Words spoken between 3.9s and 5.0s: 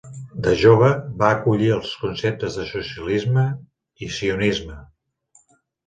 i sionisme.